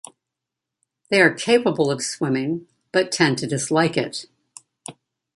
They 1.09 1.21
are 1.21 1.31
capable 1.31 1.91
of 1.91 2.01
swimming, 2.01 2.65
but 2.91 3.11
tend 3.11 3.37
to 3.37 3.45
dislike 3.47 3.97
it. 3.97 4.25